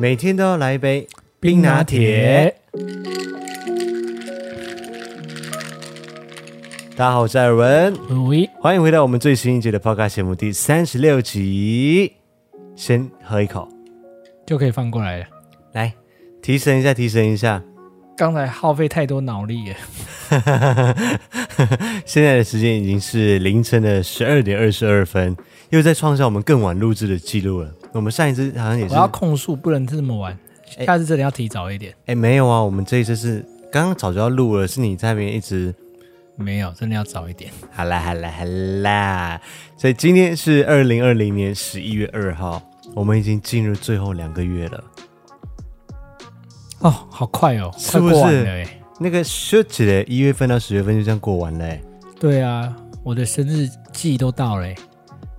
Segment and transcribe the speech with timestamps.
[0.00, 1.06] 每天都要来一杯
[1.38, 2.56] 冰拿铁。
[6.96, 7.94] 大家好，我是艾尔文，
[8.58, 12.14] 欢迎回到我们最新一集的 Podcast 节目第三十六集。
[12.74, 13.68] 先喝一口，
[14.46, 15.26] 就可以放过来了。
[15.72, 15.92] 来，
[16.40, 17.62] 提神一下，提神一下。
[18.16, 19.76] 刚才耗费太多脑力了。
[22.06, 25.36] 现在的时间已经是凌晨的十二点二十二分，
[25.68, 27.70] 又在创下我们更晚录制的记录了。
[27.92, 28.94] 我们上一次好像也是。
[28.94, 30.36] 我要控诉，不能这么晚，
[30.86, 31.94] 下次真的要提早一点。
[32.06, 35.74] 哎，没有啊，我们这一次是刚刚早就要录了，是你在那边一直。
[36.36, 37.52] 没有，真的要早一点。
[37.70, 39.40] 好啦，好啦，好啦。
[39.76, 42.62] 所以今天是二零二零年十一月二号，
[42.94, 44.84] 我们已经进入最后两个月了。
[46.78, 48.66] 哦，好快哦，是不是？
[48.98, 51.76] 那个说起来，一月份到十月份就这样过完了。
[52.18, 54.66] 对啊，我的生日季都到了。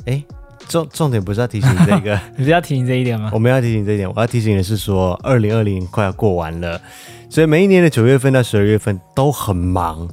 [0.05, 0.23] 哎，
[0.71, 3.29] 重重点不是要提醒这个， 你是要提醒这一点吗？
[3.33, 6.81] 我们要提醒这一点，我要提醒的是说，二零二零快要过完了，
[7.29, 10.09] 所以每一年的九月份到十二月份都很忙。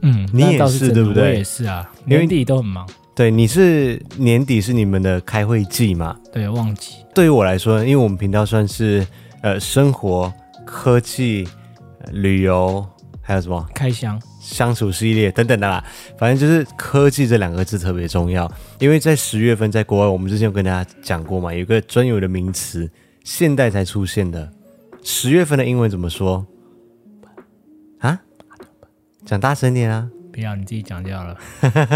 [0.00, 1.22] 嗯，你也是对不对？
[1.22, 2.88] 我也是啊，年底都很忙。
[3.14, 6.16] 对，你是年底是你们的开会季嘛？
[6.32, 6.94] 对，旺季。
[7.14, 9.06] 对于我来说，因为我们频道算是
[9.42, 10.32] 呃生活、
[10.64, 11.46] 科技、
[12.10, 12.84] 旅游，
[13.20, 15.82] 还有什么开箱、相处系列等等的啦。
[16.18, 22.90] 反正就是科技这两个字特别重要，因为在十月份在国外，我们之前有跟大家讲过嘛，有一个专有的名词，
[23.22, 24.52] 现代才出现的。
[25.04, 26.44] 十月份的英文怎么说？
[28.00, 28.20] 啊
[29.24, 30.10] 讲大声点啊！
[30.32, 31.38] 不要，你自己讲就好了。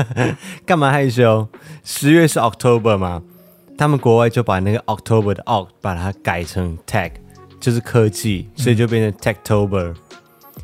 [0.65, 1.49] 干嘛害羞？
[1.83, 3.23] 十月是 October 嘛？
[3.77, 7.11] 他们国外就把那个 October 的 Oct 把它改成 Tech，
[7.59, 9.93] 就是科技，所以就变成 Techtober。
[9.93, 9.97] 嗯。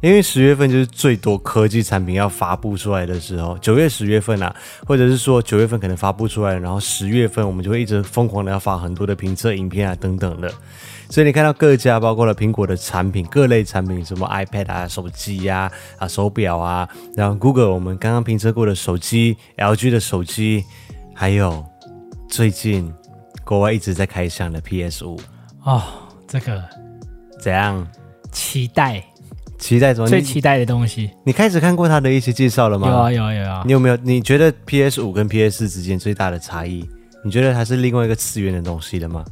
[0.02, 10.52] 因为十月份就是最多科技产品要发布出来的时候，九月、十月份啊，或者是说九月份可能发布出来，然后十月份我们就会一直疯狂的要发很多的评测影片啊等等的。
[11.08, 20.64] 所以你看到各家包括了苹果的产品，各类产品，什么 iPad 啊、手机呀、啊、啊手表啊，然后 Google 我们刚刚评测过的手机，LG 的手机，
[21.14, 21.64] 还有
[22.28, 22.92] 最近
[23.44, 25.20] 国外一直在开箱的 PS 五
[25.62, 25.80] 哦，
[26.26, 26.60] 这个
[27.40, 27.86] 怎样？
[28.32, 29.04] 期待，
[29.62, 30.08] 期待什么？
[30.08, 31.08] 最期待的东西。
[31.24, 32.88] 你开始看过他的一些介绍了吗？
[32.88, 33.62] 有啊，有啊，有啊。
[33.64, 33.96] 你有没有？
[34.02, 36.84] 你觉得 PS 五跟 PS 四之间最大的差异？
[37.24, 39.24] 你觉得它是另外一个次元的东西了吗？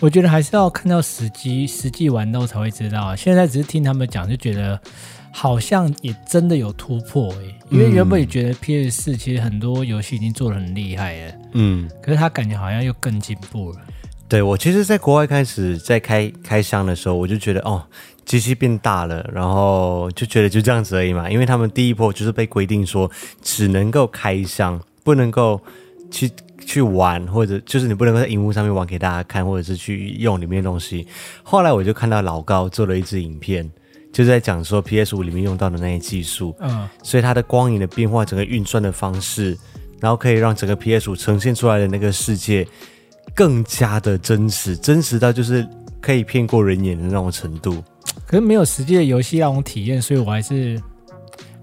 [0.00, 3.14] 我觉得还是要看到实际实际玩到才会知道。
[3.14, 4.80] 现在只是听他们讲，就觉得
[5.30, 7.54] 好像也真的有突破诶。
[7.70, 13.78] 因为原本也觉得 PS 四其实很多游戏已经做的很厉害了，嗯，可是他感觉好像又更进步了。
[14.30, 17.84] 对，我其实，在国外开始在开开箱的时候，我就觉得哦，
[18.24, 21.28] 机器变大了，然后就觉得就这样子而已嘛。
[21.28, 23.10] 因为他们第一波就是被规定说
[23.42, 25.60] 只能够开箱，不能够
[26.10, 26.30] 去。
[26.66, 31.04] 去玩，或者就是你不能够在荧幕上面玩给大家看，或者是去用里面的东西。
[31.42, 33.68] 后来我就看到老高做了一支影片，
[34.12, 39.56] 就是在讲说 PS 五里面用到的那些技术，嗯，所以它的光影的变化，整个运算的方式，
[40.00, 42.64] 然后可以让整个 PS 五呈现出来的那个世界
[43.34, 45.66] 更加的真实，真实到就是
[46.00, 47.82] 可以骗过人眼的那种程度。
[48.26, 50.80] 可是没有实际的游戏让我体验，所以我还是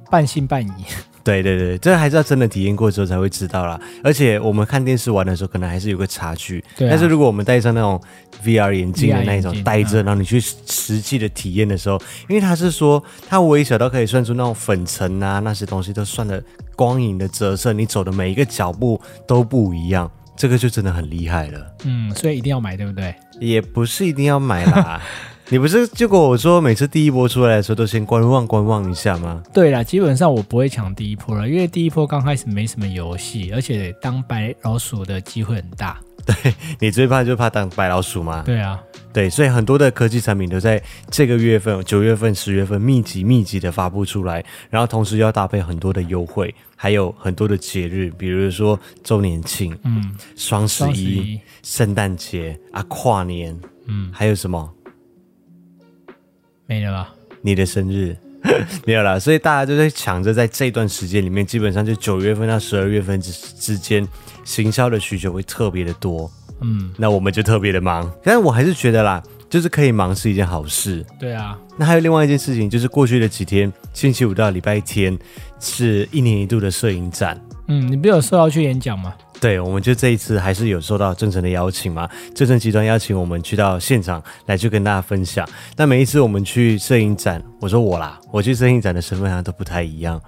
[0.09, 0.71] 半信半疑。
[1.23, 3.77] 对对对，这还是要真的体验过之后才会知道啦。
[4.01, 6.63] 而且我们看电视玩的时候，可能还是有个差距。
[6.77, 6.89] 对啊。
[6.89, 8.01] 但是如果我们戴上那种
[8.45, 11.99] VR 眼镜的那一种戴着，然后你去实际的体验的时候，
[12.29, 16.41] 因为他是说它微小到可以算出那种粉尘啊那些东西都算的
[16.77, 18.97] 光影的折射，你走的每一个脚步
[19.27, 21.73] 都不一样，这个就真的很厉害了。
[21.83, 23.13] 嗯，所以一定要买，对不对？
[23.39, 25.01] 也不是一定要买啦。
[25.49, 29.41] 你不是就跟我说，每次第一波出来的时候都先观望观望一下吗？
[29.53, 35.99] 对啦，基本上我不会抢第一波了，因为第一波刚开始没什么游戏，而且当白老鼠的机会很大。
[36.27, 38.43] 对， 你最怕就怕当白老鼠吗？
[38.45, 38.79] 对啊，
[39.13, 54.69] 对，所以很多的科技产品都在这个月份，九月份、十月份密集密集的发布出来，然后同时要搭配很多的优惠，还有很多的节日，比如说周年庆、嗯，双十一、圣诞节啊，跨年，嗯，还有什么？
[56.65, 57.13] 没了吧？
[57.41, 58.17] 你的生日
[58.85, 64.05] 没有了，所以大家就在抢着在这段时间里面，基本上就九月份到十二月份之之间，
[64.47, 66.31] 行销的需求会特别的多。
[66.61, 68.09] 嗯，那我们就特别的忙。
[68.23, 71.05] 但是我还是觉得啦，就是可以忙是一件好事。
[71.19, 71.59] 对啊。
[71.77, 75.15] 那还有另外一件事情，就是过去的几天，星期五到礼拜天
[75.59, 77.39] 是一年一度的摄影展。
[77.67, 79.13] 嗯，你不有受邀去演讲吗？
[79.39, 85.47] 对，我们就这一次还是有受到正成的邀请嘛，正成集团邀请我们去到现场来去跟大家分享。
[85.75, 90.19] 那每一次我们去摄影展，我说我啦，我去摄影展的身份好像都不太一样。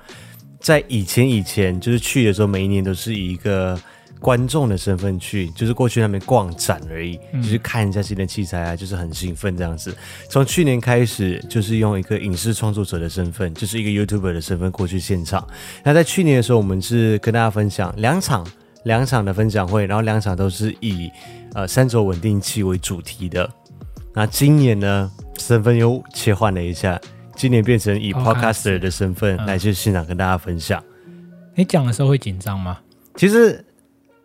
[0.60, 3.80] 在以前以前就是去的时候，每一年都是以一个
[4.20, 9.96] 观众的身份去，就是过去那边逛展而已，嗯、就是看一下新的器材啊，就是很兴奋这样子。
[10.30, 15.48] 从去年开始，就是用一个影视创作者的身份，就是一个 YouTuber 的身份过去现场。
[15.86, 18.46] 那在去年的时候，我们是跟大家分享两场
[18.84, 21.10] 两场的分享会，然后两场都是以
[21.54, 23.50] 呃三轴稳定器为主题的。
[24.14, 27.00] 那今年呢，身份又切换了一下，
[27.38, 30.84] 今年变成以 Podcaster 的身份来去现场跟大家分享。
[31.56, 32.80] 你讲的时候会紧张吗？
[33.16, 33.64] 其实。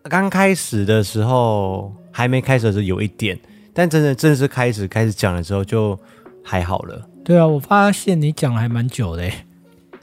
[0.09, 3.39] 刚开始的时候，还没开始的时候有一点，
[3.73, 5.99] 但真的正式开始开始讲的时候就
[6.43, 7.09] 还好了。
[7.23, 9.27] 对啊，我发现你讲了还蛮久的。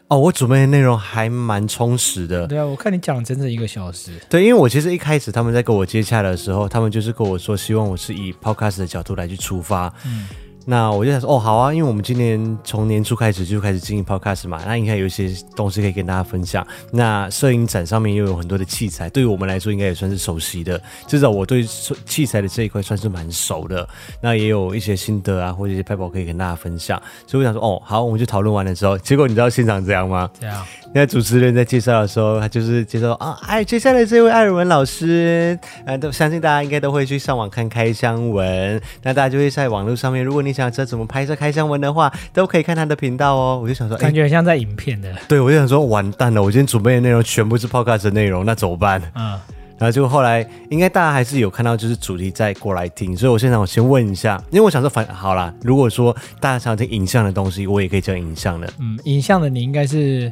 [0.08, 2.48] 哦，我准备的内容还蛮充实的。
[2.48, 4.10] 对啊，我看你讲了整整一个小时。
[4.28, 9.92] 对，因为我其实一开始他们在跟我接洽的时候，他们就是跟我说，希望我是以 Podcast 的角度来去出发。
[10.04, 10.28] 嗯。
[10.64, 16.66] 那我就想说，哦，好啊，因为我们今年从年初开始就开始经营 Podcast 嘛，那应该有一些东西可以跟大家分享。
[16.90, 23.88] 那摄影展上面又有很多的器材，对于我们来说应该也算是熟悉的，至少我对器材的这一块算是蛮熟的。
[24.20, 27.00] 那也有一些心得啊，或者一些拍宝可以跟大家分享。
[27.26, 30.30] 所以我想说，哦，好，我们就讨论完了之后，结果你知道现场怎样吗？
[30.38, 30.64] 这样。
[30.94, 43.58] 那主持人在介绍的时候，他就是介绍啊，哎，接下来这位艾尔文老师，啊，都相信大家应该都会去上网看开箱文，那大家就会在网络上面，如果你想知道怎么拍摄开箱文的话，都可以看他的频道哦。
[43.62, 45.10] 我就想说，感觉很像在影片的。
[45.26, 49.00] 对，我就想说，完蛋了，我今天准备的内容全部是 Podcast 的内容，那怎么办？
[49.14, 49.30] 嗯，
[49.78, 58.70] 然后结果后来应该大家还是有看到，就是主题再过来听，所以我现在我先问一下，因为我想说反，好啦，如果说大家想要听影像的东西，我也可以讲影像的。
[58.78, 60.30] 嗯，影像的你应该是。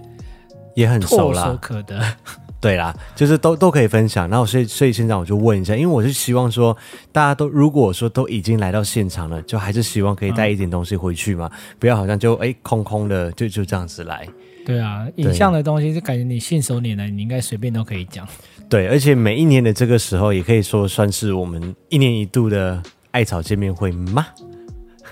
[0.75, 2.01] 也很熟啦，唾手可得，
[2.61, 4.29] 对啦，就是都都可以分享。
[4.29, 6.77] 然后所以所以现在我就问一下，因为我是希望说
[7.11, 14.27] 大家都如果说都已经来到现场了，就还是希望可以带一点东西回去嘛，嗯、不要好像就哎空空的就就这样子来。
[14.67, 18.29] 对啊，影像的东西就感觉你信手拈来，你应该随便都可以讲。
[18.69, 22.81] 对，而且每一年的这个时候，也可以说算是我们一年一度的
[23.11, 24.27] 艾草见面会吗？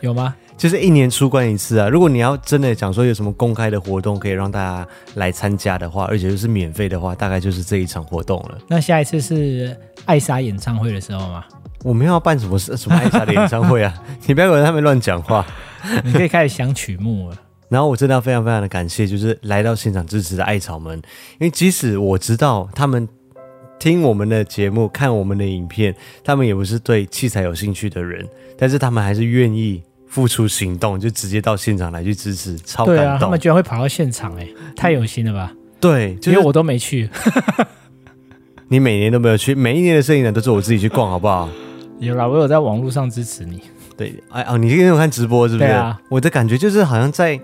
[0.00, 0.34] 有吗？
[0.56, 1.88] 就是一年出关一次啊！
[1.88, 8.58] 如果你要真的讲说有什么公开的活动可以让大家来参加的话，而且又是免费的话，大概就是这一场活动了。
[8.66, 11.44] 那下一次是艾莎演唱会的时候吗？
[11.84, 14.02] 我们要办什么什么艾莎的演唱会啊？
[14.26, 15.46] 你不要在他们乱讲话。
[16.02, 17.36] 你可以开始想曲目了。
[17.68, 20.96] 然后我真的要非常非常的感谢，就是来到现场支持的艾草们，
[21.38, 23.06] 因为即使我知道他们
[23.78, 25.94] 听我们的节目、看我们的影片，
[26.24, 28.26] 他们也不是对器材有兴趣的人，
[28.58, 29.82] 但是他们还是愿意。
[30.10, 33.04] 付出行动，就直接到现场来去支持，超感动。
[33.04, 35.52] 对啊，他们居然会跑到现场，哎，太有心了吧？
[35.78, 37.10] 对，就是、因为我都没去。
[38.68, 41.46] 你每年都没有去，每一年的摄影展都是我自己去逛，好不好？
[42.00, 43.60] 有啦，我有在网络上支持你。
[43.98, 45.68] 对，哎哦，你今天有看直播是不是？
[45.68, 46.00] 对啊。
[46.08, 47.38] 我的感觉就是好像在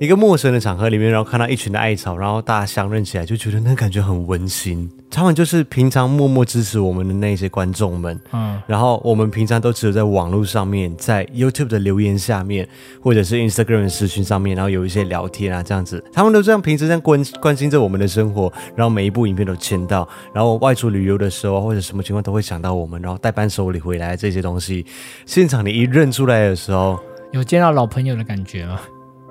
[0.00, 4.90] 一个陌生的场合里面，然后看到一群的艾草，然后大家相认起来，就觉得那感觉很温馨。
[5.08, 12.68] 他们就是平常默默支持我们的那些观众们，嗯，然后我们平常都只有在网络上面，在 YouTube 的留言下面，
[13.00, 24.84] 或者是 Instagram 的私讯上面，然后有一些聊天啊这样子，他们都这样平时这样关关心着我们的生活，然后每一部影片都签到，然后外出旅游的时候或者什么情况都会想到我们，然后带伴手礼回来这些东西，
[25.24, 26.98] 现场你一认出来的时候，
[27.30, 28.80] 有见到老朋友的感觉吗？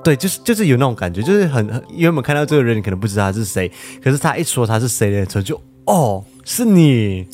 [0.03, 3.71] 对，就是就是有那种感觉，就是很很，因为我们看到这个人，你可能不知道他是谁，
[4.03, 5.61] 可是他一说他是谁的时候，就。
[5.85, 7.27] 哦，是你。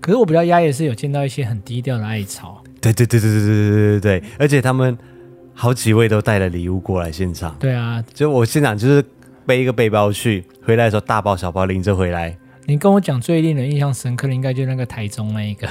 [0.00, 2.60] 可是我比较压抑的是有见到一些很低调的爱巢。
[2.80, 4.98] 对对对对对对对对对对，而且他们
[5.54, 7.54] 好几位都带了礼物过来现场。
[7.60, 9.04] 对啊，就我现场就是
[9.46, 12.36] 背一个背包去，回来的时候大包小包拎着回来。
[12.66, 15.68] 你跟我讲最令人印象深刻的，应该就是那个台中那一个。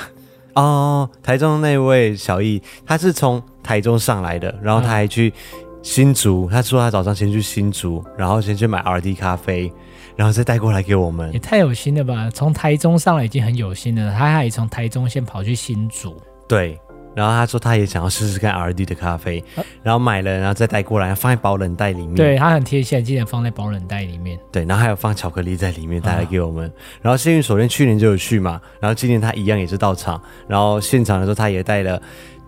[0.53, 5.33] 哦，台中那位小易，他是从台中上来的，然后他还去
[5.81, 9.71] 新竹，他说他早上先去新竹，然后先去买 RD 咖啡。
[10.17, 12.29] 然后再带过来给我们，也太有心了吧！
[12.31, 16.15] 从台中上来已经很有心了，他还从台中先跑去新竹。
[16.49, 16.77] 对，
[17.15, 22.13] 然后他说他也想要试试看 RD 的咖啡，啊、然后买了，然后再带过来，放在保冷袋里面。
[22.13, 24.37] 对，他很贴心，记得放在保冷袋里面。
[24.51, 26.67] 对，然后还有放巧克力在里面带来给我们。
[26.67, 26.71] 啊、
[27.01, 31.99] 然后幸运手链去年就有去嘛，然后今年他一样也是到场，然后现场的时候他也带了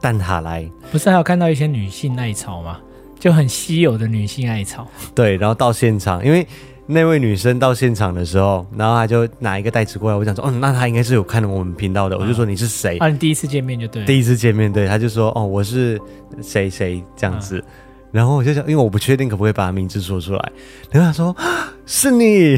[0.02, 0.70] 蛋挞来。
[0.92, 2.78] 不是还有看到一些女性艾草吗？
[3.24, 4.86] 就很稀有的女性艾草。
[5.16, 6.46] 对，然后到现场，因为。
[6.86, 12.98] 那位女生到现场的时候，然后她就拿一个袋子过来，我想说，哦，那她应该是有看我们频道的，我就说你是谁？
[12.98, 15.98] 啊，你第一次见面就对，第一次见面对，她就说，哦，我是
[16.42, 17.64] 谁谁这样子，
[18.12, 20.52] 然后我就想，因为我不确定可不可以把她名字说出来，
[20.92, 21.34] 然后她说
[21.86, 22.56] 是你，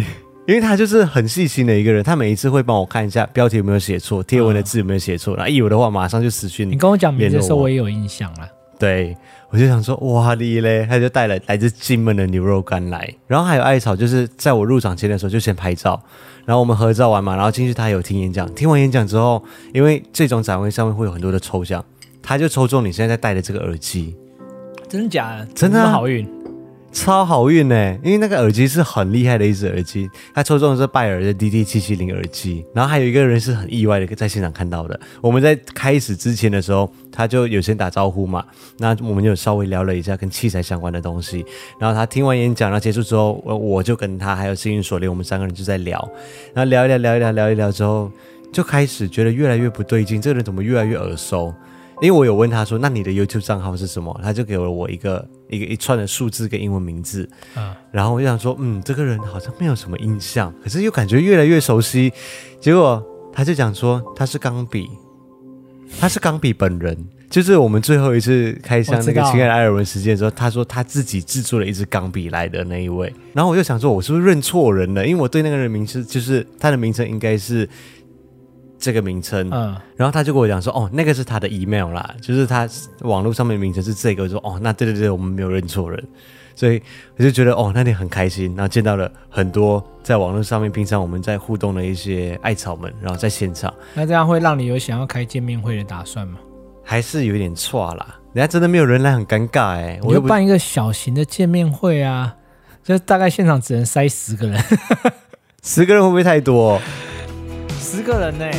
[0.47, 6.71] 因为她就是很细心的一个人，她每一次会帮我看一下标题有没有写错，贴文的字有没有写错，然后一有的话马上就私讯你。
[6.71, 8.54] 你跟我讲名字的时候，我也有印象了。
[8.77, 9.15] 对，
[9.49, 16.01] 我就想说，哇哩嘞，他就带了来自金门的牛肉干来，然后还有艾草，就是在我入场前的时候就先拍照，
[16.45, 19.41] 然后我们合照完嘛，然后进去他有听演讲，听完演讲之后，
[19.73, 21.83] 因为这种展位上面会有很多的抽奖，
[22.21, 24.15] 他就抽中你现在在戴的这个耳机，
[24.89, 25.45] 真的假的？
[25.55, 26.44] 真的啊，好运。
[26.95, 32.65] 超好运呢，因为那个耳机是很厉害的一只耳机，他抽中的是拜耳的 DD 七七零耳机。
[32.73, 34.97] 然后还有一个人是很意外的，在现场看到的。
[35.21, 38.43] 我们在开始之前的时候，他就有先打招呼嘛，
[38.77, 41.45] 那我们就稍微聊了一下跟器材相关的东西。
[41.77, 45.99] 然后他听完演讲，然后结束之后，我我就跟他还有幸运锁链，我们三个人就在聊。
[46.53, 48.09] 然后聊一聊，聊一聊，聊一聊之后，
[48.53, 51.53] 就开始觉得越来越不对劲，这个人怎么越来越耳熟？
[52.01, 57.27] 因为我有问他说：“那你的 YouTube 账号是什么？”他就给了我一个一个一串的数字跟英文名字。
[57.55, 62.11] 嗯，然后我就想说：“嗯，这个人好像没有什么印象，可是又感觉越来越熟悉。”
[62.59, 64.89] 结果他就讲说：“他是钢笔，
[65.99, 66.97] 他是钢笔本人。”
[67.29, 73.11] 就是我们最后一次开箱那个亲爱的艾尔文事件的时候，他说他自己制作了一支钢笔来的那一位。
[73.33, 77.67] 然后我就想说：“我是不是认错人了？”因为我对那个人名字就是他的名称应该是。
[78.85, 82.69] 这个名称，嗯，然后他就跟我讲说，哦，那个是他的 email 啦，就是他
[83.01, 86.07] 网络上面的名称是这个，我说，哦，那对对对，我们没有认错人，
[86.53, 86.79] 所以
[87.17, 96.37] 我就觉得，哦，那天很开心，然后见到了很多在网络上面平常我们在互动的一些艾草们，然后在现场，那这样会让你有想要开见面会的打算吗？
[96.83, 102.35] 还是有点错啦，人家真的没有人来，很尴尬哎，我就办一个小型的见面会啊，
[102.83, 104.63] 就大概现场只能塞十个人，
[105.63, 106.79] 十个人会不会太多？
[107.85, 108.51] 十个人呢、欸。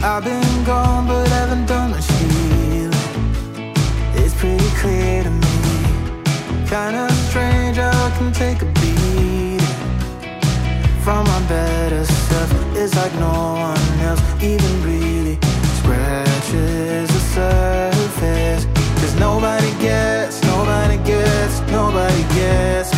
[0.00, 2.90] I've been gone but haven't done much healing.
[4.16, 5.46] It's pretty clear to me.
[6.68, 8.67] Kinda strange I can take a
[11.08, 12.76] Found my better self.
[12.76, 13.32] It's like no
[13.70, 15.38] one else even really
[15.78, 18.66] scratches the surface.
[19.00, 22.97] Cause nobody gets, nobody gets, nobody gets.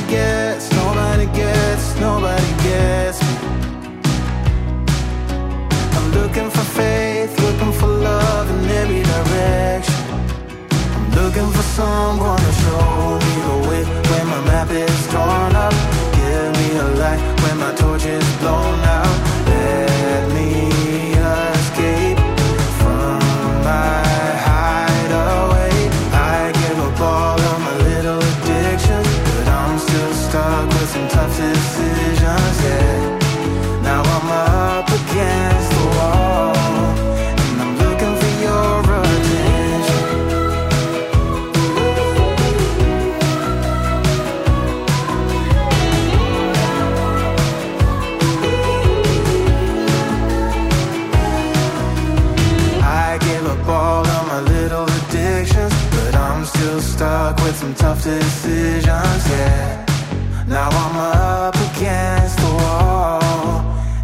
[0.00, 3.34] nobody gets, nobody gets, nobody gets me.
[5.96, 9.94] I'm looking for faith, looking for love in every direction.
[10.94, 15.79] I'm looking for someone to show me the way when my map is torn up.
[56.80, 59.84] stuck with some tough decisions, yeah.
[60.46, 63.22] Now I'm up against the wall,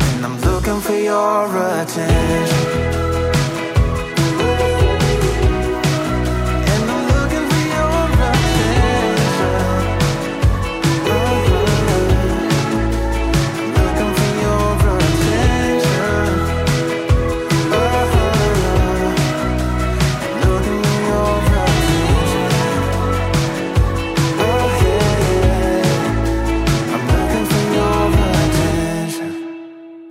[0.01, 1.47] and I'm looking for your
[1.81, 2.96] attention.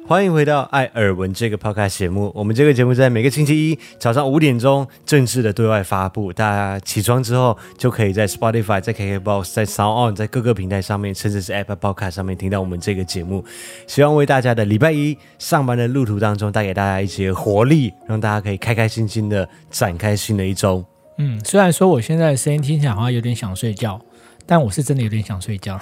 [0.07, 2.31] 欢迎回到艾尔文这个 podcast 节目。
[2.35, 13.43] 我们这个节目在每个星期一早上五点钟正式的对外发布，大家起床之后就可以在 Spotify、在 KKBox、在 Sound On、在各个平台上面，甚至是 Apple Podcast 上面听到我们这个节目。
[13.87, 20.85] 希望为大家的礼拜一上班的路途当中带给大家一些活力，让大家可以开开心心的展开新的一周。
[21.17, 23.99] 嗯，虽然说我现在的声音听起来好像有点想睡觉，
[24.45, 25.79] 但我是真的有点想睡觉，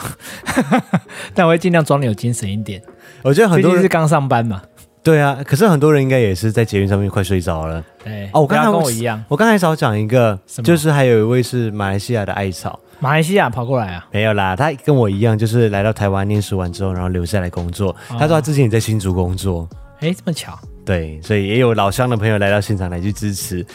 [1.35, 2.81] 但我会尽量装的有精神一点。
[3.21, 4.61] 我觉得很多人是刚上班嘛，
[5.01, 7.83] 对啊，可是很多人应该也是在捷运上面快睡着了。
[8.03, 14.05] 对，哦，我刚才跟我一样，我刚才少讲一个，就是还有一位是马来西亚的艾草，马来西亚跑过来啊？
[14.11, 17.89] 没有啦，他跟我一样，就是来到台湾念书完之后，然后留下来工作。
[18.09, 19.67] 哦、他说他之前也在新竹工作，
[19.99, 20.57] 哎，这么巧。
[20.85, 23.65] 对，所以也有老乡的朋友来到现场来去支持。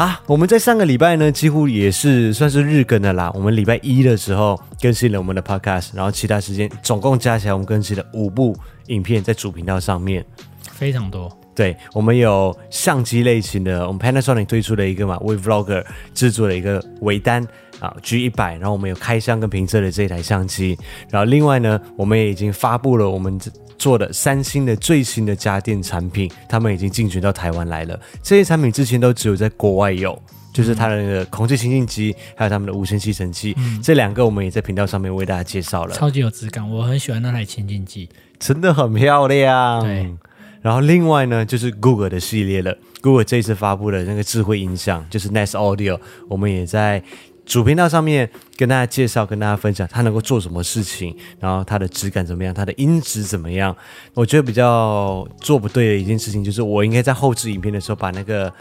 [0.00, 3.30] 啊，我们在上个礼拜呢，几乎也是算是日更的啦。
[3.34, 10.24] 我们礼拜一的时候更新了我们的 podcast，然后其他时间总共加起来，我们更新了五部影片在主频道上面，
[10.72, 11.30] 非常多。
[11.54, 17.46] 对，我们有相机类型的，我们 Panasonic 推出了一个嘛为，Vlogger 制作了一个微单
[17.80, 20.78] 啊 G 一百，然后我们有开箱跟评测的这一台相机，
[21.10, 23.40] 然后另外呢，我们也已经发布了我们
[23.76, 27.98] 做的三星的最新的家电产品，他们已经进军到台湾来了。
[28.22, 30.20] 这些产品之前都只有在国外有，
[30.52, 35.94] 就是它的那个空气清净机，还有他们的无线吸尘器，嗯、这两个我们也在频道上面为大家介绍了。
[35.94, 38.06] 超级有质感，我很喜欢那台清净机，
[38.38, 39.80] 真的很漂亮。
[39.82, 40.14] 对，
[40.60, 42.76] 然后另外呢，就是 Google 的系列了。
[43.00, 47.02] Google 这一次发布的那个智慧音响，就是 Nest Audio，我们也在。
[47.46, 53.74] 主频道上面跟大家介绍，跟大家分享它能够做什么事情，然后它的质感怎么样，它的音质怎么样。
[54.14, 58.52] 我觉得比较做不对的一件事情就是，我应该在后置影片的时候把那个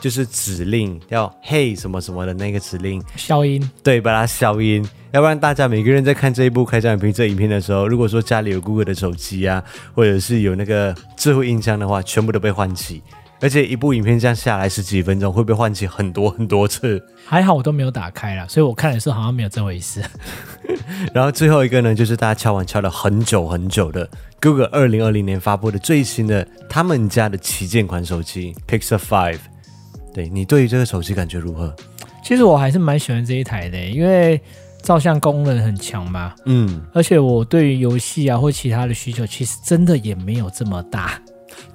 [0.00, 9.62] 就是指令要嘿什么什么的那个指令消音，对，把它消音，要不然大家每个人在看这一部开箱影片这影片的时候，如果说家里有 Google 的手机啊，
[9.94, 13.02] 或者是有那个智慧音箱的话，全部都被唤起。
[13.40, 17.00] 而且一部影片这样下来十几分钟，会被唤起很多很多次。
[17.24, 20.02] 还好我都没有打开啦，所以我看的时候好像没有这回事。
[21.14, 24.08] 然后最后一个呢，就是大家敲完敲了很久很久的
[24.40, 29.38] Google 二零二零年发布的最新的他们家的旗舰款手机 Pixel Five。
[30.12, 31.74] 对，你对于这个手机感觉如何？
[32.24, 34.40] 其实我还是蛮喜欢这一台的，因为
[34.82, 36.34] 照相功能很强嘛。
[36.46, 41.20] 嗯，而且我对于游戏啊或其他的需求，其实真的也没有这么大。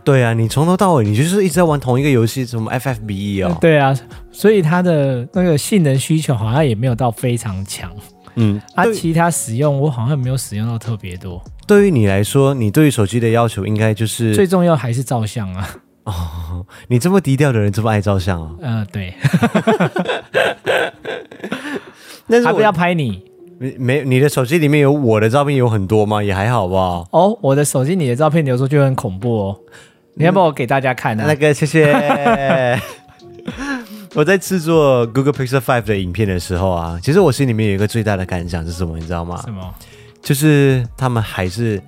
[0.03, 3.57] 对啊，你从头到尾你就是一直在玩同一个游戏，什么 FFBE 哦、嗯。
[3.61, 3.97] 对啊，
[4.31, 7.89] 所以它的那个性能需求好像也没有到非常强。
[8.35, 11.43] 嗯，啊，其他使用我好像没有使用到特别多。
[11.65, 15.69] 对于你来说，你对于手机的要求应该就是最重要还是照相啊。
[16.03, 18.51] 哦，你这么低调的人，这么爱照相啊？
[18.61, 19.13] 嗯、呃，对。
[22.27, 23.23] 那是还不要拍你。
[23.63, 26.21] 没没，你的手机里面有我的照片有很多吗？
[26.21, 27.05] 也还好吧。
[27.11, 29.59] 哦，我的手机里的照片有时候就很恐怖哦。
[30.15, 31.27] 你要不要我给大家看呢、啊？
[31.31, 32.79] 那个，谢谢。
[34.13, 38.97] 我在制作 Google Pixel 5的影片的时候啊，其实我心里面有一个最大的感想是什么？
[38.97, 39.41] 你知道吗？
[39.45, 39.73] 什么？
[40.21, 41.81] 就是他们还是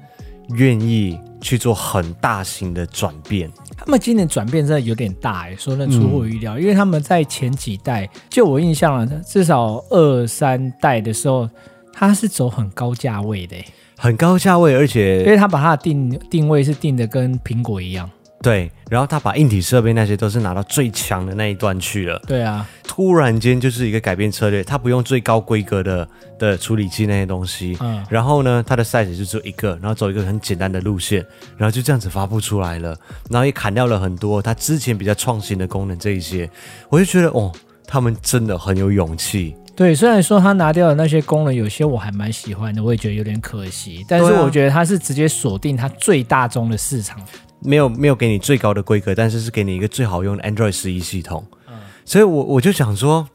[0.55, 3.51] 愿意去做很大型的转变。
[3.77, 11.49] 他们今年转变真的有点大哎，说那出乎我预料，嗯、因为他们在前几代，就我印象了，至少二三代的时候，
[11.93, 13.55] 它是走很高价位的，
[13.97, 18.09] 很高价位，而且因为他把它的定定位是定的跟苹果一样。
[18.45, 22.21] 对，然后他把硬体设备那些都是拿到最强的那一段去了。
[22.27, 27.75] 对啊，突然间就是一个改变策略，他不用最高规格的的处理器那些东西。
[27.81, 31.25] 嗯，然后呢，他的 size 就只有一个，然后走一个很简单的路线，
[31.57, 32.95] 然后就这样子发布出来了。
[33.31, 36.47] 然后也砍掉了很多他之前比较创新的功能，这一些
[36.89, 37.51] 我就觉得哦，
[37.87, 39.55] 他们真的很有勇气。
[39.75, 44.05] 对，虽然说他拿掉的那些功能，有些我还蛮喜欢的，我也觉得有点可惜。
[44.07, 47.19] 但是我觉得他是直接锁定他最大宗的市场。
[47.59, 51.45] 没有没有给你最高的规格，但是是给你一个最好用的 Android 十一系统。
[51.67, 53.27] 嗯，所以我我就想说，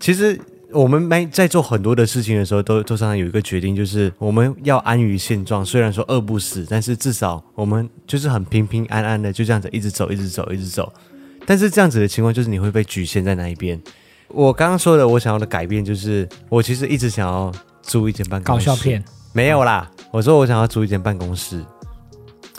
[0.00, 0.40] 其实
[0.72, 5.64] 我们没在做很多的事情的时候，都都常常有一个决定，就是我们要安于现状。
[5.64, 10.92] 虽然说饿不死，但是至少我们就是很平平安安的就这样子一直走，一直走，一直走。
[11.46, 13.80] 但是这样子的情况，就是你会被局限在那一边。
[14.28, 18.66] 我刚刚说的，我想要的改变，就是我其实一直想要租一间办公室。
[18.66, 21.64] 搞笑片没有啦，我说我想要租一间办公室。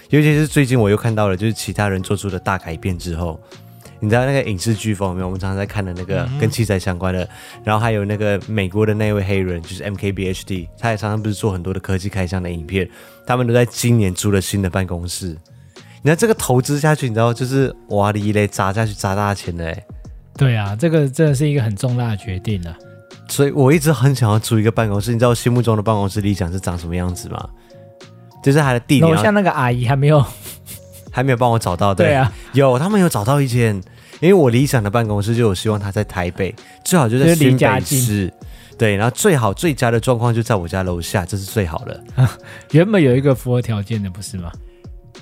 [0.09, 3.39] 尤其是最近我又看到了，就是其他人做出的大改变之后，
[3.99, 5.27] 你知道那个影视飓风有没有？
[5.27, 7.27] 我们常常在看的那个跟器材相关的，
[7.63, 12.89] 然后还有那个美国的那位黑人，就是 MKBHD，他也常常不是做很多的科技开箱的影片，
[13.25, 15.35] 他们都在今年租了新的办公室。
[16.03, 19.83] 你看这个投资下去，你知道就是哇哩嘞砸下去砸大钱的哎。
[20.37, 22.77] 对啊，这个真的是一个很重大的决定了。
[23.27, 27.49] 所以我一直很想要租一个办公室，你知道我心目中的办公室理想是长什么样子吗？
[28.43, 29.09] 就是他的地点。
[29.09, 30.23] 楼下那个阿姨还没有，
[31.11, 31.93] 还没有帮我找到。
[31.93, 33.75] 对，对啊，有他们有找到一间，
[34.19, 38.33] 因为我理想的办公室就我希望他在台北，最好就在新北市。
[38.77, 42.03] 对，然后最好最佳的状况就在我家楼下，这是最好的。
[42.71, 44.51] 原本有一个符合条件的，不是吗？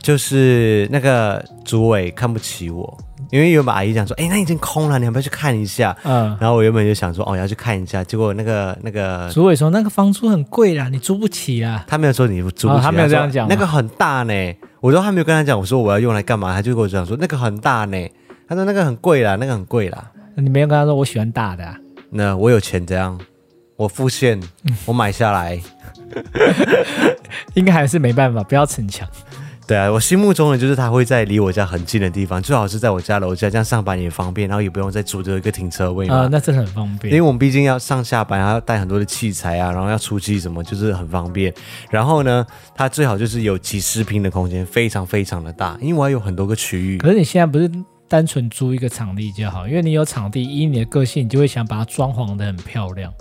[0.01, 2.97] 就是那个主委看不起我，
[3.31, 5.95] 因为原本阿姨讲说，哎，那已经空了，你要不要去看一下？
[6.03, 11.83] 嗯，然后我原本就想说，哦，要去看一下，结果那个那个主委说，那个房租很贵啦，你租不起啊。
[11.87, 13.47] 他没有说你租不起，哦，他没有这样讲。
[13.47, 14.33] 那个很大呢，
[14.79, 17.97] 我都还没有跟他讲，我说我要用来干嘛，他就跟我讲说那个很大呢。
[18.47, 20.11] 他说那个很贵啦，那个很贵啦。
[20.35, 21.75] 你没有跟他说我喜欢大的啊？
[22.09, 23.19] 那我有钱这样。
[23.77, 24.39] 我付现，
[24.85, 25.59] 我买下来，
[27.55, 29.05] 应该还是没办法，不要逞强。
[29.67, 36.15] 对啊，我心目中的就是他会在离我家很近的地方，最好是在我家楼下，这样上班也方便，然后也不用再租这一个停车位嘛。
[36.15, 37.11] 啊、呃，那真的很方便。
[37.11, 41.51] 因为我们毕竟要上下班，还要带很多的器材啊，然后要出去什么，就是很方便。
[41.89, 46.99] 然后呢，它最好就是有几十平的空间，非常非常的大，因为我还有很多个区域。
[46.99, 47.67] 可是你现在不是
[48.07, 53.11] 单纯租一个场地就好，因为你有场地，以你的个性，你就会想把它装潢的很漂亮。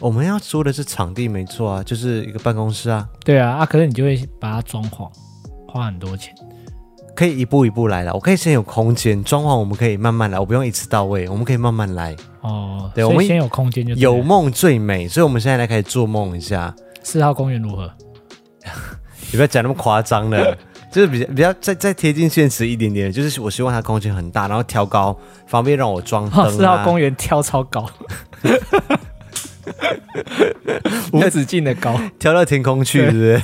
[0.00, 3.08] 我们要租的是场地，没错啊，就是一个办公室啊。
[3.24, 5.08] 对啊，啊，可是你就会把它装潢，
[5.68, 6.34] 花很多钱。
[7.14, 12.14] 可以一步一步来了，我可以先有空间装潢，我们可以慢慢来，我不用一次到位，我们可以慢慢来。
[12.42, 16.72] 哦，对，我们先有空间就有梦最美，所以我们现在来开始做梦一下。
[17.02, 17.90] 四号公园如何？
[19.32, 20.56] 你不要讲那么夸张的，
[20.92, 26.50] 就是比较比较再再贴近现实一点点，就是我希望它空间很大，然后挑高，方便让我装灯啊。
[26.54, 27.84] 四号公园挑超高。
[31.12, 33.42] 无止境的高，挑到天空去，是不是？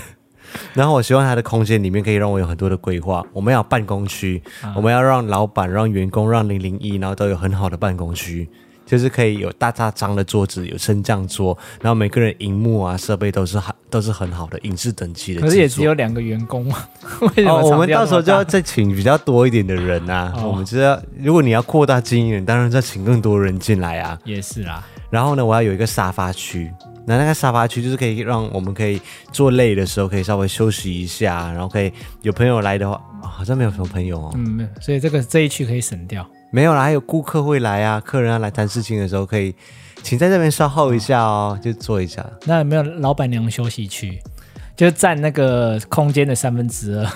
[0.74, 3.24] 然后我希望它的空间里面可以让我有很多的规划。
[3.32, 8.48] 我们要办公区，啊、我们要让老板、让员工、让零零一，然后都有很好的办公区，
[8.86, 15.40] 就是可以有大大张的桌子，有升降桌，然后每个人荧幕啊、设备都是很都是很好的影视等级的。
[15.40, 16.88] 可是也只有两个员工啊。
[17.46, 20.32] 哦，我们到时候就要再请比较多一点的人啊。
[20.36, 24.18] 哦、我们知道，如果你要扩大经营，当然再请更多人进来啊。
[24.24, 24.86] 也是啊。
[25.10, 26.70] 然后呢，我要有一个沙发区，
[27.06, 29.00] 那那个沙发区就是可以让我们可以
[29.32, 34.32] 坐累的时候可以稍微休息一下，然后可以有朋友来的话，哦、好像没有什么朋友哦。
[34.34, 36.26] 嗯，没有，所以这个这一区可以省掉。
[36.50, 39.54] 没有啦，还有顾客会来啊，客人要来谈事情的时候可以
[40.02, 42.24] 请在这边稍候一下哦，就坐一下。
[42.44, 44.20] 那有没有老板娘休息区？
[44.76, 47.06] 就占那个空间的三分之二。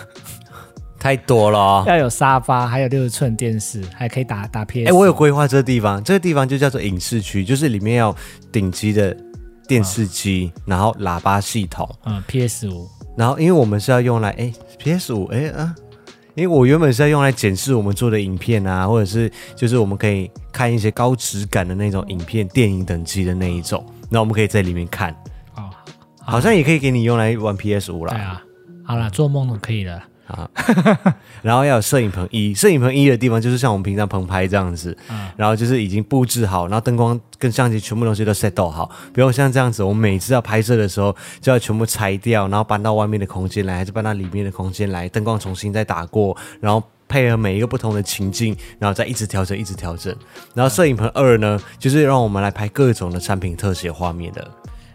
[0.99, 4.89] 太多了哦，要有沙发，还有六十寸电视，还可以打打 PS。
[4.89, 8.15] 哎，我有规划这个地方，这个地方就叫做影视区，就是里面要
[8.51, 9.17] 顶级的
[9.69, 12.89] 电视机，哦、然后喇叭系统，嗯，PS 五。
[13.17, 15.75] 然后因为我们是要用来，哎，PS 五，哎啊，
[16.35, 25.13] 因为我原本是要用来检视我们做的影片啊，或者是就是我们可以看一些高质感的那种影片、电影等级的那一种，那我们可以在里面看。
[25.57, 25.69] 哦，
[26.25, 28.15] 好像也可以给你用来玩 PS 五啦。
[28.15, 28.43] 对啊，
[28.85, 30.03] 好了，做梦都可以了。
[30.29, 30.49] 啊，
[31.43, 50.15] 然后要有摄影棚一，摄影棚一的地方就是像我们平常棚拍这样子，嗯、然后就是已经布置好，然后灯光跟相机全部东西都 set 好，不用像这样子，我们每次要拍摄的时候就要全部拆掉，然后搬到外面的空间来，还是搬到里面的空间来，灯光重新再打过，然后配合每一个不同的情境，然后再一直调整，一直调整。
[50.53, 54.47] 然后摄影棚二呢，就是让我们来拍各种的产品特写画面的。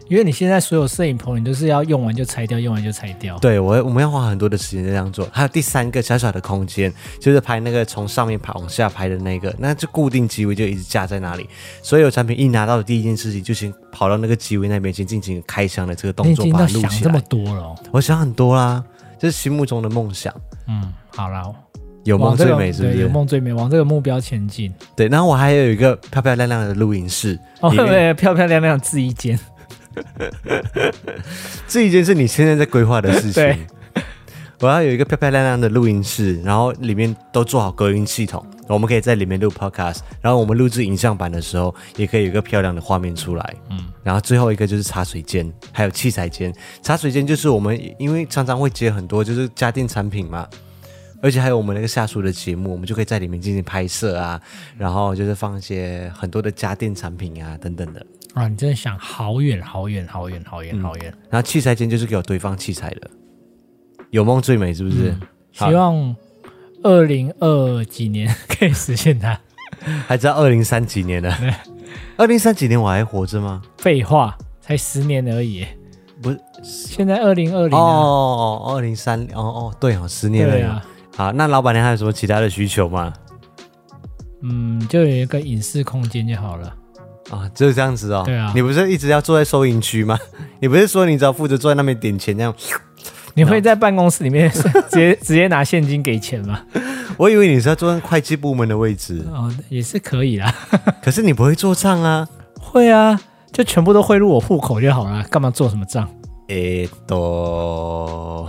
[0.08, 3.38] 因为你现在所有摄影棚，你都是要用完就拆掉，用完就拆掉。
[3.38, 5.26] 对，我我们要花很多的时间这样做。
[5.32, 11.48] 还有第三个小小的空间，就是拍那个从上面拍往下拍的那个，那就固定机位就一直架在那里。
[11.82, 16.88] 所有产品一拿到的第一件事情，就先跑到那个机位那边，先进行开箱的这个动作，把它录起来。
[16.90, 18.84] 想这么多了哦，我想很多啦，
[19.18, 20.34] 这是心目中的梦想。
[20.68, 21.50] 嗯，好啦，
[22.04, 22.98] 有梦最美是不是？
[22.98, 24.70] 有梦最美，往这个目标前进。
[24.94, 29.38] 对，然后我还有一个漂漂亮亮的录音室，哦，对，漂漂亮亮自己间。
[31.68, 33.32] 这一件是你现在在规划的事情。
[33.32, 33.58] 对，
[34.60, 39.98] 我要有一个漂漂亮亮的录音室，然后里面都做好隔音系统，我们可以在里面录 podcast。
[40.20, 43.54] 然后我们录制影像版的时候，也可以有一个漂亮的画面出来。
[43.70, 46.54] 嗯，然后最后一个就是茶水间，还有器材间。
[46.82, 50.48] 茶水间就是我们因为常常会接很多就是家电产品嘛，
[51.22, 54.40] 而且还有我们那个下属的节目，我们就可以在里面进行拍摄啊，
[54.78, 58.04] 然后就是放一些很多的家电产品啊等等的。
[58.34, 61.14] 啊，你真的想好远好远好远好远好远。
[61.30, 63.10] 然后器材间就是给我堆放器材的，
[64.10, 65.10] 有梦最美，是不是？
[65.10, 65.20] 嗯、
[65.52, 66.16] 希望
[66.82, 69.38] 二零二几年可以实现它。
[70.06, 71.32] 还知道二零三几年呢？
[72.16, 73.62] 二零三几年我还活着吗？
[73.78, 75.66] 废话，才十年而已。
[76.22, 80.70] 不是，现在二零二零哦，二零三哦哦，对哦，十年了呀。
[80.70, 83.12] 啊、好，那老板娘还有什么其他的需求吗？
[84.42, 86.74] 嗯，就有一个影视空间就好了。
[87.30, 88.22] 啊，就是这样子哦。
[88.24, 90.18] 对啊，你不是一直要坐在收银区吗？
[90.60, 92.54] 你不是说你只要负责坐在那边点钱这样？
[93.36, 94.48] 你会在办公室里面
[94.88, 96.60] 直接直接拿现金给钱吗？
[97.16, 100.54] 我以为你是要坐在会计部门的位置哦，也是可以啦。
[101.02, 102.28] 可是你不会做账啊？
[102.60, 103.20] 会啊，
[103.52, 106.08] 就全部都汇入我户口就好了，干嘛做什么账？
[106.48, 108.48] 诶，都、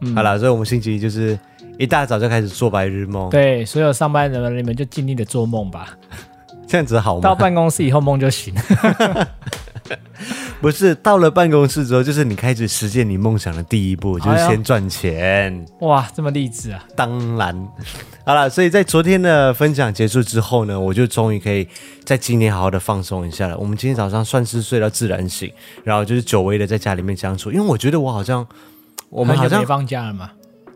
[0.00, 1.38] 嗯、好了，所以我们星期一就是
[1.78, 3.28] 一大早就开始做白日梦。
[3.30, 5.96] 对，所有上班人们，你们就尽力的做梦吧。
[6.70, 7.20] 这样子好吗？
[7.20, 8.54] 到办公室以后梦就醒。
[10.60, 15.66] 不是，到了办公室之后，就是你开始实现你梦想的第一步，就是先赚钱。
[15.80, 16.84] 哇，这么励志啊！
[16.94, 17.68] 当然，
[18.24, 21.66] 好了，所以在昨天的分享结束之后呢，我就终于可以
[22.04, 23.58] 在今天好好的放松一下了。
[23.58, 25.50] 我们今天早上算是睡到自然醒，
[25.82, 28.46] 然后就是久违的在家里面相处，因为我觉得我好像，
[29.08, 30.30] 我们好像没放假了嘛。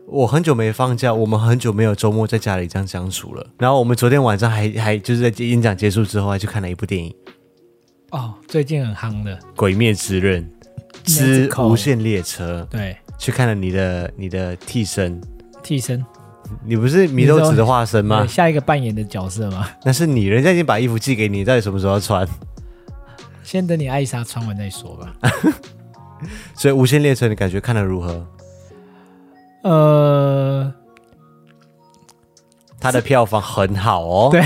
[0.07, 3.45] 我很久没放假，我们很久没有周末在家里这样相处了。
[3.57, 7.13] 然后我们昨天晚上还还就是在演讲结束之后，还去看了一部电影。
[8.11, 10.47] 哦，最近很夯的《鬼灭之刃
[11.03, 12.61] 之无限列车》。
[12.71, 15.19] 对，去看了你的你的替身。
[15.63, 16.05] 替身？
[16.63, 18.25] 你不是米豆子的化身吗？
[18.27, 19.67] 下一个扮演的角色吗？
[19.83, 22.25] 那是你，人家已经把衣服寄给你，到底什么时候要穿？
[23.43, 25.13] 先等你艾莎穿完再说吧。
[26.53, 28.25] 所以《无限列车》你感觉看的如何？
[29.67, 30.71] 呃，
[32.79, 34.29] 它的票房很好哦。
[34.31, 34.41] 对，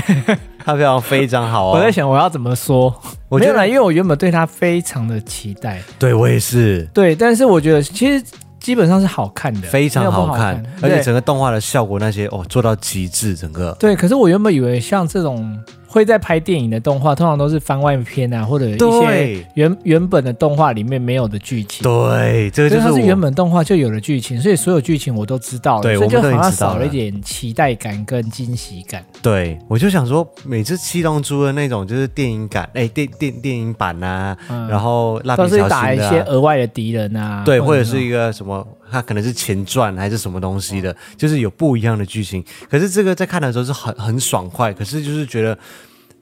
[0.64, 1.72] 它票房非常好哦。
[1.74, 2.94] 我在想我要怎么说，
[3.28, 5.82] 我觉得因为我原本对它非常的期待。
[5.98, 6.88] 对，我也是。
[6.94, 8.24] 对，但是我觉得其实
[8.58, 13.76] 基本上是好看的，非常好看，好看，而且整个动画的效果那些哦做到极致，整个。
[13.78, 15.62] 对，可是我原本以为像这种。
[15.92, 21.82] 会在拍电影的动画，通常都是番外篇啊，或者一些原原本的动画里面没有的剧情。
[21.82, 29.04] 对，这个就是它是原本动画就有的剧情，所以所有剧情我都知道了，对，所以就好像少了一点期待感跟惊喜感。
[29.20, 42.44] 对，我就想说，每次七龙珠的那种就是电影感，哎，电电电影版啊，嗯、然后蜡笔小新、啊、都是打一些额外的敌人啊，对，或者是一个什么，它可能是前传还是什么东西的，就是有不一样的剧情。
[42.68, 45.58] 可是这个在看的时候是很很爽快，可是就是觉得。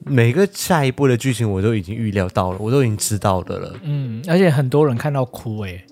[0.04, 3.74] 每个下一步的剧情我都已经预料到了，我都已经知道的了。
[3.82, 5.84] 嗯，而且很多人看到哭哎。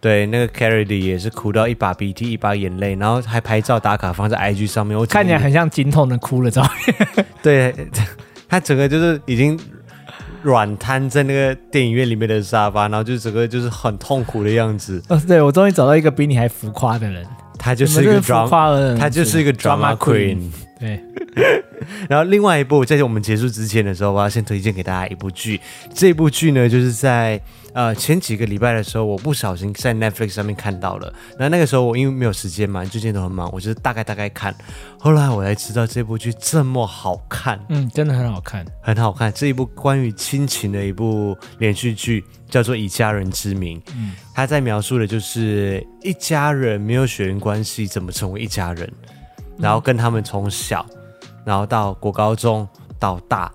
[0.00, 4.96] 对，那个 Carrie 也是哭到一把鼻涕一把眼泪，然后还拍照打卡放在 IG 上面。
[4.96, 7.26] 我看起来很像经痛的哭了照片。
[7.42, 7.74] 对，
[8.48, 9.58] 他整个就是已经
[10.48, 15.02] 软瘫在那个电影院里面的沙发，然后就整个就是很痛苦的样子。
[15.08, 17.24] 哦，对，我终于找到一个比你还浮夸的人。
[17.58, 18.20] 他就是一个
[18.96, 20.50] 他就是一个 drama queen。
[20.78, 21.00] 对。
[22.08, 25.60] 然后另外一部，在我们结束之前的时候，我要先推荐给大家一部剧。
[25.94, 27.40] 这部剧呢，就是在
[27.72, 31.12] 呃前几个礼拜的时候，我不小心在 Netflix 上面看到了。
[31.38, 34.52] 那那个时候我因为没有时间嘛，最近都很忙，我就是大概大概看。
[34.98, 39.32] 后来我才知道这部剧这么好看，嗯，真的很好看，很好看。
[39.32, 43.78] 这一部关于亲情的一部连续剧，叫做《以家人之名》。
[43.94, 48.90] 嗯，他在描述的就是一家人没有血缘关系怎么成为一家人，
[49.58, 50.86] 然后跟他们从小。
[51.44, 52.68] 然后到国高中
[52.98, 53.50] 到大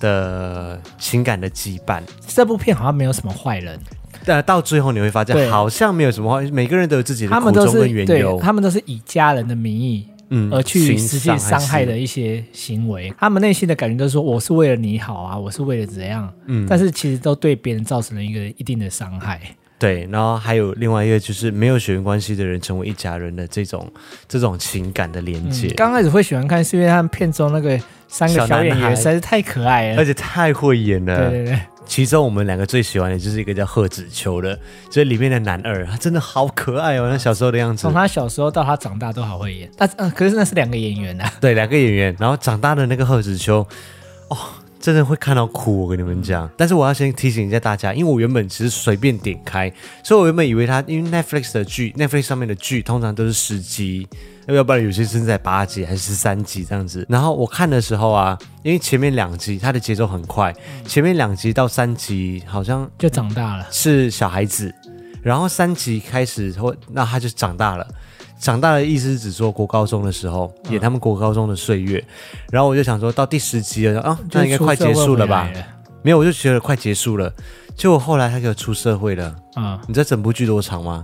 [0.00, 3.78] 的情感的羁绊，这部片好像没有什么坏人，
[4.24, 19.38] 但到最后你会发现好像没有什么坏，每个人都有自己的苦衷跟缘由，他们都是以家人的名义，嗯，而去实际伤害的一些行为，他们内心的感觉都是说我是为了你好啊，我是为了怎样，嗯，但是其实都对别人造成了一个一定的伤害。
[19.76, 23.92] 对，然后还有另外一个就是没有血缘关系的人成为一家人的这种
[24.28, 25.66] 这种情感的连接。
[25.66, 31.28] 嗯，刚开始会喜欢看，是因为他们片中那个三个小演员实在是太可爱了，而且太会演了。
[31.28, 34.56] 对对对，其中我们两个最喜欢的就是一个叫贺子秋的，
[34.88, 37.82] 就是里面的男二，他真的好可爱哦，那小时候的样子。
[37.82, 41.30] 从他小时候到他长大都好会演，但嗯，可是那是两个演员啊。
[41.40, 43.66] 对，两个演员，然后长大的那个贺子秋，
[44.28, 44.38] 哦。
[44.84, 46.46] 真的会看到哭，我跟你们讲。
[46.58, 54.06] 但是我要先提醒一下大家，因为我原本只是随便点开，所以我原本以为它，因为 Netflix 的剧，Netflix 上面的剧通常都是十集，
[54.46, 57.06] 要不然有些甚至在八集还是十三集这样子。
[57.08, 60.54] 然后我看的时候啊，因为前面两集它的节奏很快，
[60.86, 64.70] 前面两集到三集好像就长大了，是小孩子，
[65.22, 67.88] 然后三集开始后，那他就长大了。
[68.44, 75.50] 长大的意思是指说国高中的时候演他们国高中的岁月，嗯、然后我就想说到第十集了啊，那应该快结束了吧？
[76.02, 77.32] 没有，我就觉得快结束了。
[77.74, 79.80] 结果后来他给我出社会了啊！
[79.80, 81.02] 嗯、你知道整部剧多长吗？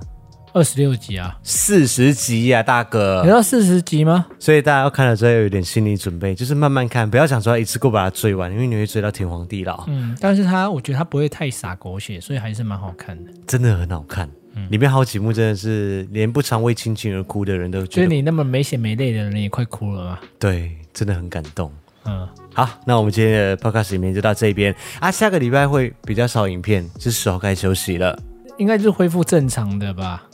[0.52, 3.22] 二十六集啊，四十集呀、啊，大哥！
[3.24, 4.26] 你要四十集吗？
[4.38, 9.84] 所以大家要看了之后有点心理准备，就是慢慢看，不要想说一次过把它追完，因为你会追到天荒地老。
[9.86, 14.28] 嗯，但是他我觉得他不会太洒狗血，所以还是蛮好看的，真的很好看。
[14.56, 20.18] 嗯、里面好几幕真的是连不常为亲情而哭的人都觉得，就是你那么没血没泪的人也快哭了吗？
[20.40, 21.72] 对，真的很感动。
[22.04, 28.18] 嗯，好，那我们今天的 podcast 里面就到这边啊，下个礼拜会比较少影片，是时候该休息了，
[28.58, 30.24] 应该就是恢复正常的吧？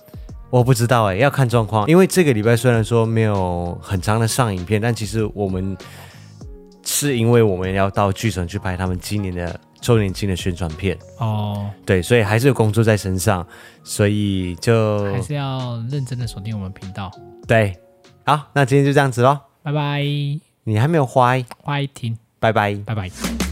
[0.51, 1.87] 我不知道哎，要看状况。
[1.89, 5.77] 因为这个礼拜虽然说没有很长的上影片，但其实我们
[6.85, 11.69] 是因为我们要到剧场去拍他们今年的周年庆的宣传片哦。
[11.85, 13.47] 对，所以还是有工作在身上，
[13.83, 17.11] 所以就还是要认真的锁定我们频道。
[17.47, 17.77] 对，
[18.25, 20.03] 好，那今天就这样子喽，拜拜。
[20.65, 23.46] 你还没有花，花一听，拜拜，拜拜。